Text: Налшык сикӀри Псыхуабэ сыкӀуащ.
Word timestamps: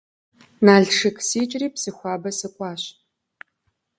Налшык 0.65 1.17
сикӀри 1.27 1.67
Псыхуабэ 1.73 2.31
сыкӀуащ. 2.39 2.83